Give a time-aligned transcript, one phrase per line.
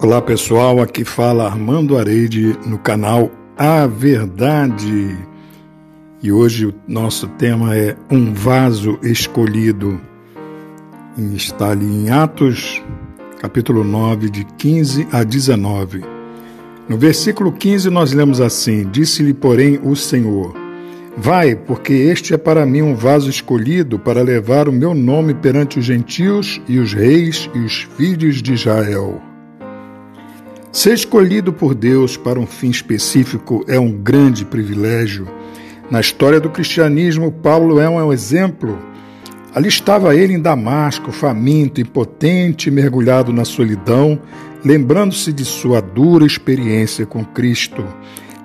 [0.00, 5.18] Olá pessoal, aqui fala Armando Areide no canal A Verdade.
[6.22, 10.00] E hoje o nosso tema é um vaso escolhido.
[11.16, 12.80] E está ali em Atos,
[13.40, 16.04] capítulo 9, de 15 a 19.
[16.88, 20.54] No versículo 15 nós lemos assim: Disse-lhe, porém, o Senhor:
[21.16, 25.80] Vai, porque este é para mim um vaso escolhido para levar o meu nome perante
[25.80, 29.27] os gentios e os reis e os filhos de Israel.
[30.70, 35.26] Ser escolhido por Deus para um fim específico é um grande privilégio.
[35.90, 38.78] Na história do cristianismo, Paulo é um exemplo.
[39.54, 44.20] Ali estava ele em Damasco, faminto, impotente, mergulhado na solidão,
[44.62, 47.82] lembrando-se de sua dura experiência com Cristo,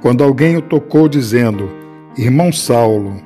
[0.02, 1.70] quando alguém o tocou dizendo:
[2.18, 3.22] Irmão Saulo.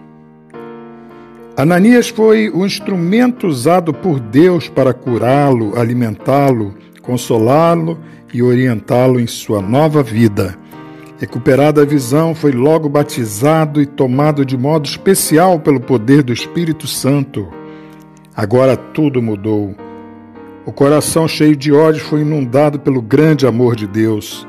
[1.56, 6.76] Ananias foi o instrumento usado por Deus para curá-lo, alimentá-lo,
[7.08, 7.98] consolá-lo
[8.34, 10.60] e orientá-lo em sua nova vida.
[11.18, 16.86] Recuperada a visão, foi logo batizado e tomado de modo especial pelo poder do Espírito
[16.86, 17.48] Santo.
[18.36, 19.74] Agora tudo mudou.
[20.66, 24.46] O coração cheio de ódio foi inundado pelo grande amor de Deus.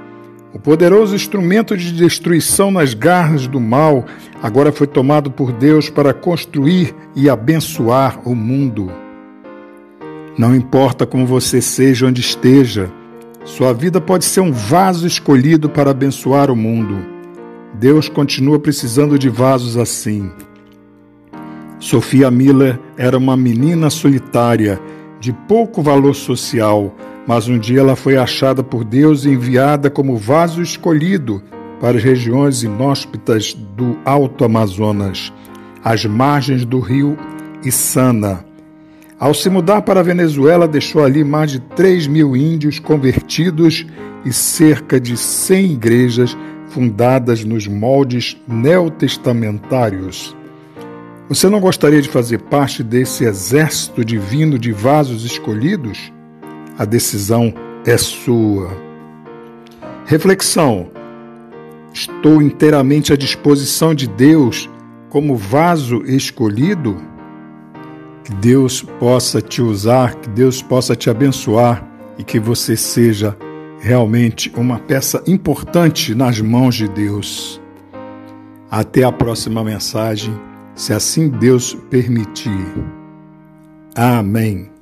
[0.52, 4.04] O poderoso instrumento de destruição nas garras do mal
[4.42, 8.90] agora foi tomado por Deus para construir e abençoar o mundo.
[10.38, 12.88] Não importa como você seja onde esteja,
[13.44, 17.04] sua vida pode ser um vaso escolhido para abençoar o mundo.
[17.74, 20.30] Deus continua precisando de vasos assim.
[21.80, 24.80] Sofia Miller era uma menina solitária,
[25.18, 26.94] de pouco valor social,
[27.26, 31.42] mas um dia ela foi achada por Deus e enviada como vaso escolhido
[31.80, 35.32] para as regiões inóspitas do Alto Amazonas,
[35.82, 37.18] às margens do rio
[37.64, 38.47] Isana.
[39.18, 43.84] Ao se mudar para a Venezuela, deixou ali mais de 3 mil índios convertidos
[44.24, 46.36] e cerca de 100 igrejas
[46.68, 50.36] fundadas nos moldes neotestamentários.
[51.28, 56.12] Você não gostaria de fazer parte desse exército divino de vasos escolhidos?
[56.78, 57.52] A decisão
[57.84, 58.70] é sua.
[60.06, 60.90] Reflexão:
[61.92, 64.70] Estou inteiramente à disposição de Deus
[65.10, 67.17] como vaso escolhido?
[68.28, 71.82] Que Deus possa te usar, que Deus possa te abençoar
[72.18, 73.34] e que você seja
[73.80, 77.58] realmente uma peça importante nas mãos de Deus.
[78.70, 80.38] Até a próxima mensagem,
[80.74, 82.66] se assim Deus permitir.
[83.96, 84.77] Amém.